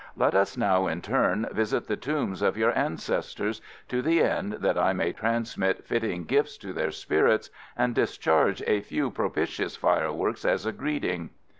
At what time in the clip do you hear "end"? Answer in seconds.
4.23-4.53